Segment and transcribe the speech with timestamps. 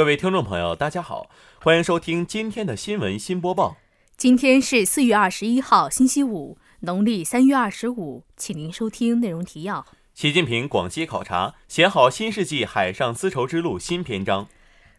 [0.00, 1.28] 各位听众朋友，大家好，
[1.60, 3.76] 欢迎收听今天的新闻新播报。
[4.16, 9.84] 今天是四月二十一号，星期五，农历三月二十五，请您收听内容提要。
[10.14, 14.48] 习近平广西考察，写好新世纪海上丝绸之路新篇章。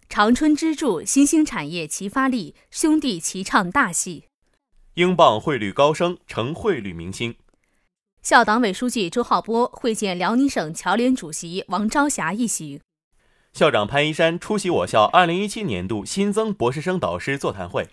[0.07, 4.25] 长春支柱新兴产业齐发力，兄弟齐唱大戏。
[4.93, 7.33] 英镑汇率高升，成汇率明星。
[8.21, 12.79] 校党委书记周浩波会见辽宁省侨联主席王朝霞一行。
[13.53, 17.89] 校长潘一山出席我校2017年度新增博士生导师座谈会。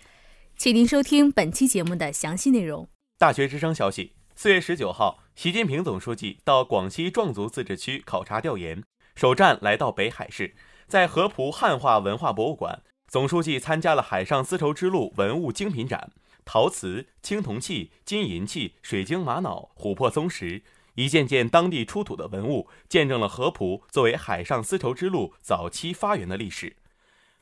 [0.55, 2.87] 请您收听本期节目的详细内容。
[3.17, 8.81] 大学之声消息：四月十九号，习近平总书记到广西壮族自治区考察调研，
[9.15, 10.55] 首站来到北海市，
[10.87, 16.09] 在合浦汉化文化博物馆，总书记参加了海上丝绸之路文物精品展，
[16.45, 20.63] 陶瓷、青铜器、金银器、水晶玛瑙、琥珀松石。
[20.99, 26.75] 一件件当地出土的文物，见证了合浦作为海上丝绸之路早期发源的历史。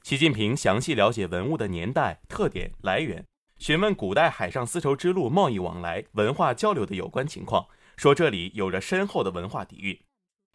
[0.03, 3.25] 习近平详细了解文物的年代、特点、来源，
[3.57, 9.99] 询问古代海上丝绸之路贸易往来、文化交流的有关情况，说这里有着深厚的文化底蕴。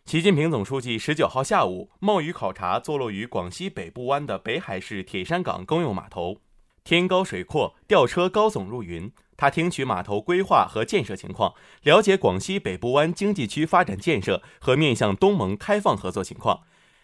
[0.06, 6.38] 习近平总书记十九号下午冒雨考察坐落于广西北部湾的北海市铁山港公用码头。
[6.84, 9.12] 天高水阔，吊车高耸入云。
[9.42, 16.60] 他听取码头规划和建设情况，了解广西北部湾经济区发展建设和面向东盟开放合作情况。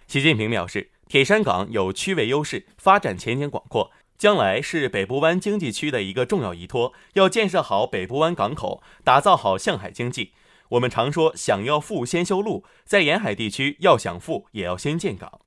[0.06, 6.92] 习近平表示，铁山港有区位优势，发展前景广阔，将来是北部湾经济区的一个重要依托。
[7.14, 10.31] 要建设好北部湾港口，打造好向海经济。
[10.69, 15.41] 我们常说，想要富先修路，在沿海地区要想富，也要先建港。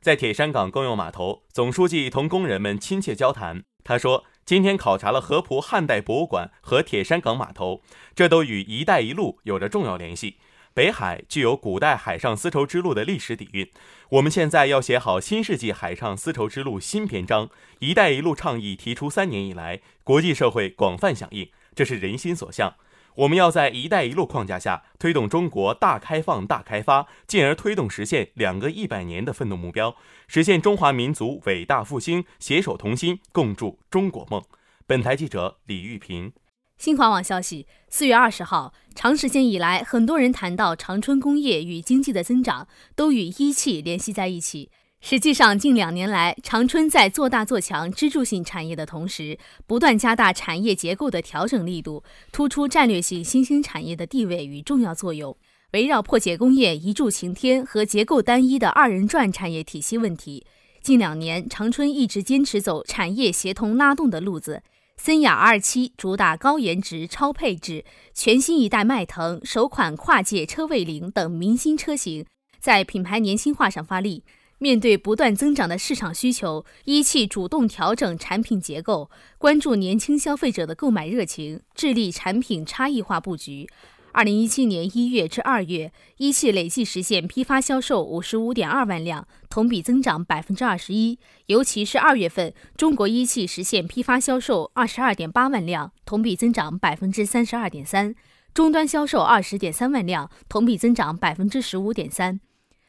[0.00, 3.64] 在铁山港公用码头，总书记同工人们亲切交谈。
[3.84, 7.82] 他说：“今天考察了河浦汉代博物馆和铁山港码头，
[8.16, 10.36] 这都与‘一带一路’有着重要联系。
[10.72, 13.70] 北海具有古代海上丝绸之路的历史底蕴。
[14.08, 17.50] 我们现在要写好新世纪海上丝绸之路新篇章。
[17.80, 22.74] ‘一带一路’倡议提出三年以来，国际社会广泛响应，这是人心所向。”
[23.18, 29.96] 我们要在“一带一路”框架下推动中国大开放、大开发，进而推动实现两个一百年的奋斗目标，
[30.28, 34.40] 实现中华民族伟大复兴，携手同心，共筑中国梦。
[34.86, 36.32] 本台记者李玉平。
[36.76, 44.70] 新华网消息：四月二十号，长时间以来，很多人谈到长春工业与经济的增长，都与一汽联系在一起。
[45.00, 55.36] 实际上，近两年来，长春在做大做强支柱性产业的同时，不断加大产业结构的调整力度，突出战略性新兴产业的地位与重要作用。
[55.72, 60.44] 围绕破解工业一柱擎天和结构单一的二人转产业体系问题，
[60.82, 64.62] 近两年长春一直坚持走产业协同拉动的路子。
[64.96, 72.26] 森雅二期主打高颜值、超配置，全新一代迈腾首款跨界车位零等明星车型，
[72.58, 74.24] 在品牌年轻化上发力。
[74.58, 83.68] 面对不断增长的市场需求，一汽主动调整产品结构，关注年轻消费者的购买热情，致力产品差异化布局。
[84.10, 91.18] 二零一七年一月至二月，一汽累计实现批发销售五十五点二万辆，同比增长百分之二十一。
[91.46, 98.14] 尤其是二月份，中国一汽实现批发销售二十二点八万辆，同比增长百分之三十二点三；
[98.52, 102.40] 终端销售二十点三万辆，同比增长百分之十五点三。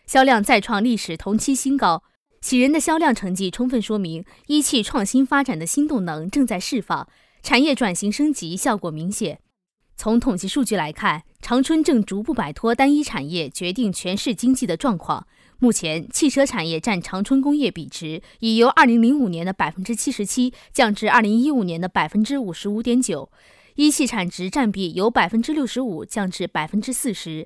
[0.10, 2.02] 销量再创历史同期新高，
[2.42, 7.08] 喜人的销量成绩充分说明一汽创新发展的新动能正在释放，
[7.44, 9.40] 产业转型升级效果明显。
[9.96, 15.28] 从统计数据来看，长春正逐步摆脱单一产业决定全市经济的状况。
[15.60, 23.32] 目前，汽车产业占长春工业比值已由二零零五年的百分之七十七降至二零一五年的百分之五十五点九，
[23.76, 27.46] 一汽产值占比由百分之六十五降至百分之四十。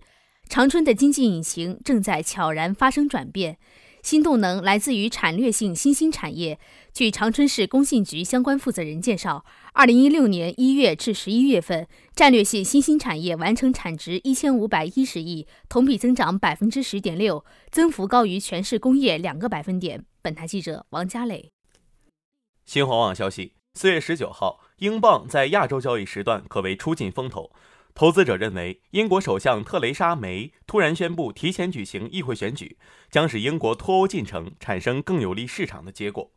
[0.54, 3.58] 长春的经济引擎正在悄然发生转变，
[4.04, 6.60] 新动能来自于产略性新兴产业。
[6.94, 20.06] 据长春市工信局相关负责人介绍，二零一六年一月至十一月份，战略性新兴产业完成产值一千五百一十亿，同比增长百分之十点六，增幅高于全市工业两个百分点。
[20.22, 21.50] 本台记者王佳磊。
[22.64, 27.50] 新华网消息：四月十九号，英镑在亚洲交易时段可谓出尽风头。
[27.96, 32.76] 投资者认为，英国首相特蕾莎梅突然宣布提前举行议会选举，
[33.12, 36.32] 将使英国脱欧进程产生更有利市场的结果。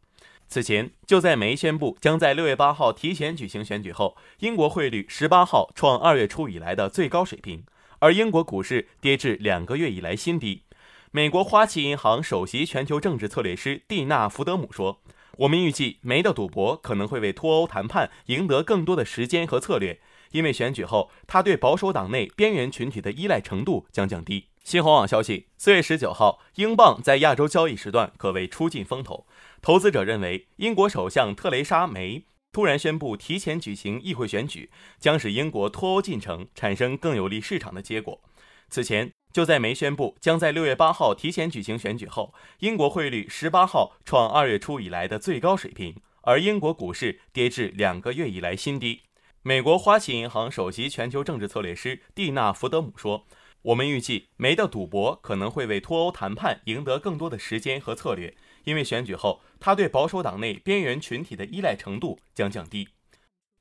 [0.48, 7.64] 此前，就在梅宣布将在六月八号提前举行选举后，英国汇率十八号创二月初以来的最高水平，
[8.00, 10.62] 而英国股市跌至两个月以来新低。
[11.10, 15.00] 美国花旗银行首席全球政治策略师蒂娜·福德姆说
[15.38, 19.98] ：“我们预计梅的赌博可能会为脱欧谈判赢得更多的时间和策略。”
[20.32, 24.46] 因为选举后他对保守党内边缘群体的依赖程度将降低。
[24.64, 29.26] 新华网消息，四月十九号，英镑在亚洲交易时段可谓出尽风头。
[29.62, 38.20] 投资者认为，英国首相特蕾莎梅突然宣布提前举行议会选举，将使英国脱欧进程产生更有利市场的结果。
[38.68, 49.02] 此前，就在梅宣布将在六月八号提前举行选举后，英国汇率十八号创二月初以来的最高水平，而英国股市跌至两个月以来新低。
[49.46, 53.28] 美国花旗银行首席全球政治策略师蒂娜·福德姆说
[53.62, 62.88] ：“我们预计梅的赌博可能会为脱欧谈判赢得更多的时间和策略，因为选举后他对保守党内边缘群体的依赖程度将降低。”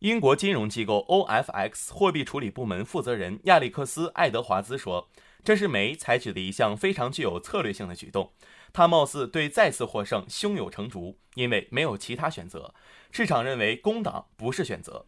[0.01, 5.11] 英国金融机构 OFX 货币处理部门负责人亚历克斯·爱德华兹说
[5.45, 8.33] ：“这是梅采取的一项非常具有策略性的举动。
[8.73, 12.73] 他貌似对再次获胜胸有成竹，因为没有其他选择。
[13.11, 15.05] 市场认为工党不是选择。”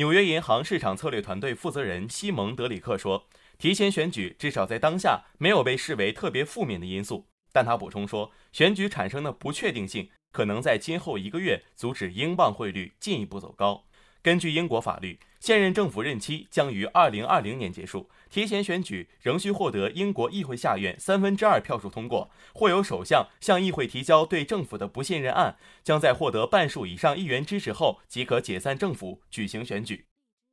[0.00, 3.28] 纽约银行市场策略团队负责人西蒙·德里克说
[3.60, 13.84] ：“提前选举至少在当下没有被视为特别负面的因素。”但他补充说：“选举产生的不确定性可能在今后一个月阻止英镑汇率进一步走高。”
[14.22, 18.10] 根据英国法律，现任政府任期将于二零二零年结束。
[18.28, 25.56] 提前选举仍需获得英国议会下院三分之二票数通过，或由首相向议会提交对政府的不信任案。
[25.82, 30.04] 将在获得半数以上议员支持后，即可解散政府，举行选举。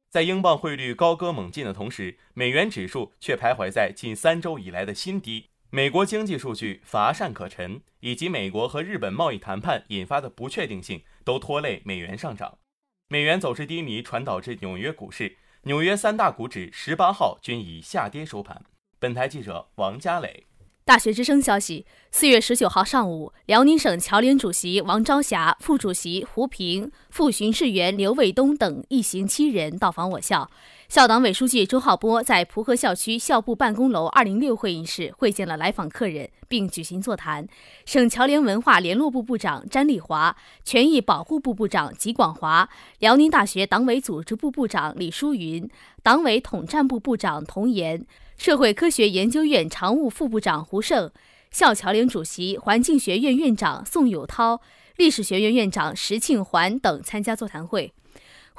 [0.09, 5.47] 在英镑汇率高歌猛进的同时，美元指数却徘徊在近三周以来的新低。
[5.69, 12.57] 美国经济数据乏善可陈，以及美国和日本贸易谈判引发的不确定性，都拖累美元上涨。
[13.09, 15.37] 美元走势低迷，传导至纽约股市。
[15.61, 18.61] 纽约三大股指十八号均以下跌收盘。
[18.99, 20.43] 本台记者王佳磊。
[20.83, 30.51] 大学之声消息：四月十九号上午，辽宁省侨联主席王朝霞、副主席胡平、副巡视员刘卫东等一行七人到访我校。
[30.89, 37.45] 校党委书记周浩波在蒲河校区校部办公楼二零六会议室会见了来访客人，并举行座谈。
[37.85, 42.69] 省侨联文化联络部部长詹丽华、权益保护部部长吉广华、
[42.99, 45.69] 辽宁大学党委组织部部长李淑云、
[46.01, 48.05] 党委统战部部长童岩、
[48.37, 51.11] 社会科学研究院常务副部长胡胜、
[51.51, 54.61] 校侨联主席、环境学院院长宋友涛、
[54.95, 57.91] 历史学院院长石庆环等参加座谈会。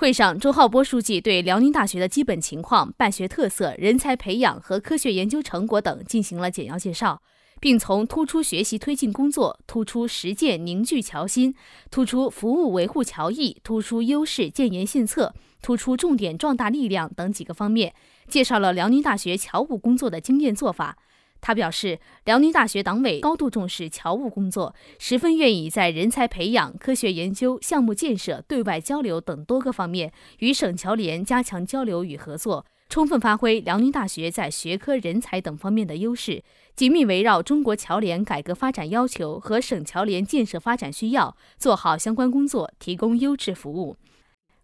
[0.00, 7.20] 会上，周浩波书记对辽宁大学的基本情况、办学特色、人才培养和科学研究成果等进行了简要介绍，
[7.58, 11.52] 并从突出学习推进工作、突出实践凝聚侨心、
[11.90, 17.92] 突出服务维护侨意、突出优势建言献策、突出重点壮大力量等几个方面，
[18.28, 20.96] 介绍了辽宁大学侨务工作的经验做法。
[21.40, 36.42] 他表示，辽宁大学党委高度重视侨务工作，十分愿意在人才培养、科学研究、项目建设、对外交流等多个方面与省侨联加强交流与合作，充分发挥辽宁大学在学科、人才等方面的优势，
[36.74, 43.96] 紧密围绕中国侨联改革发展要求和省侨联建设发展需要，做好相关工作，提供优质服务。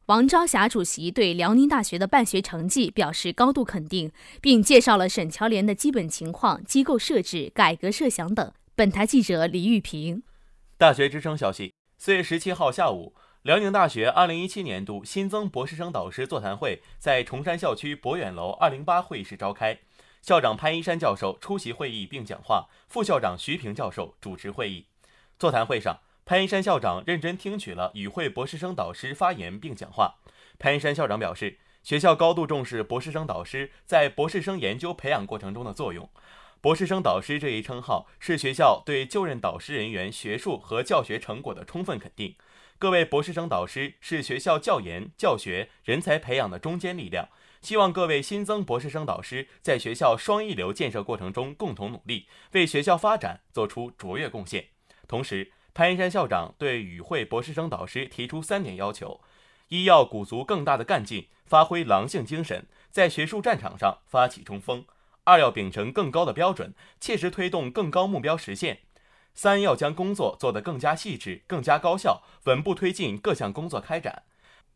[0.07, 4.13] 王朝霞主席对辽宁大学的办学成绩表示高度肯定，
[4.43, 8.53] 并介绍了省侨联的基本情况、机构设置、改革设想等。
[8.75, 10.23] 本台记者李玉平。
[10.77, 19.79] 大学之声消息：四月十七号下午，辽宁大学二零一七年度新增博士生导师座谈会在崇山校区博远楼二零八会议室召开，
[20.21, 24.85] 校长潘一山教授出席会议并讲话，副校长徐平教授主持会议。
[25.39, 26.01] 座谈会上。
[26.27, 30.15] 潘一山校长认真听取了与会博士生导师发言并讲话。
[30.59, 36.09] 潘一山校长表示，学校高度重视博士生导师在博士生研究培养过程中的作用。
[36.63, 42.35] 博士生导师这一称号是学校对就任导师人员学术和教学成果的充分肯定。
[42.79, 47.29] 各位博士生导师是学校教研、教学、人才培养的中坚力量。
[47.61, 54.67] 希望各位新增博士生导师在学校双一流建设过程中共同努力，为学校发展做出卓越贡献。
[55.07, 59.21] 同时，潘一山校长对与会博士生导师提出三点要求：
[59.67, 64.85] 一要鼓足更大的干劲，发挥狼性精神，在学术战场上发起冲锋；
[65.25, 68.77] 二要秉承更高的标准，切实推动更高目标实现；
[69.35, 74.23] 三要将工作做得更加细致、更加高效，稳步推进各项工作开展。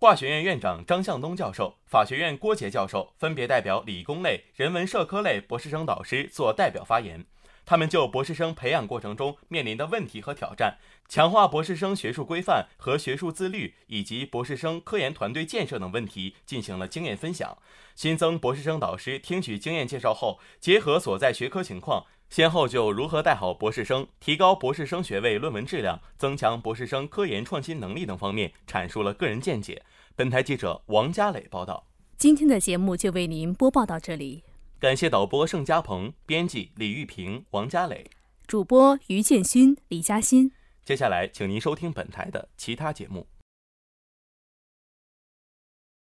[0.01, 7.25] 化学院院长张向东教授、法学院郭杰教授分别代表理工类、人文社科类博士生导师做代表发言。
[7.69, 17.59] 他们就博士生培养过程中面临的问题和挑战，强化博士生学术规范和学术自律，以及博士生科研团队建设等问题进行了经验分享。
[17.95, 29.83] 新增博士生导师听取经验介绍后，结合所在学科情况，先后就如何带好博士生、提高博士生学位论文质量、增强博士生科研创新能力等方面阐述了个人见解。
[30.17, 31.85] 本台记者王佳磊报道。
[32.17, 34.43] 今天的节目就为您播报到这里，
[34.81, 38.09] 感谢导播盛嘉鹏，编辑李玉平、王佳磊，
[38.47, 40.53] 主播于建勋、李嘉欣。
[40.85, 43.27] 接下来，请您收听本台的其他节目。